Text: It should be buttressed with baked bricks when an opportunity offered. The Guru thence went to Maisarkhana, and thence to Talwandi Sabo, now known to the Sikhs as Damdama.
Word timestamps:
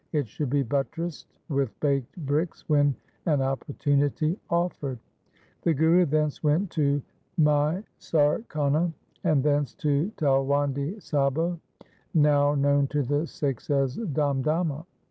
It 0.13 0.27
should 0.27 0.49
be 0.49 0.63
buttressed 0.63 1.27
with 1.47 1.79
baked 1.79 2.17
bricks 2.25 2.67
when 2.67 2.95
an 3.27 3.39
opportunity 3.39 4.35
offered. 4.49 4.97
The 5.61 5.75
Guru 5.75 6.07
thence 6.07 6.43
went 6.43 6.71
to 6.71 7.03
Maisarkhana, 7.39 8.93
and 9.23 9.43
thence 9.43 9.75
to 9.75 10.11
Talwandi 10.17 10.99
Sabo, 11.03 11.59
now 12.15 12.55
known 12.55 12.87
to 12.87 13.03
the 13.03 13.27
Sikhs 13.27 13.69
as 13.69 13.97
Damdama. 13.99 14.87